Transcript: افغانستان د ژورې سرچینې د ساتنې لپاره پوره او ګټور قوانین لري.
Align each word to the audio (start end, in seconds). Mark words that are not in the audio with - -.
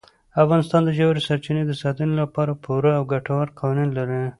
افغانستان 0.43 0.81
د 0.85 0.89
ژورې 0.97 1.21
سرچینې 1.27 1.63
د 1.67 1.71
ساتنې 1.81 2.15
لپاره 2.21 2.59
پوره 2.63 2.91
او 2.97 3.03
ګټور 3.13 3.45
قوانین 3.59 3.89
لري. 3.97 4.21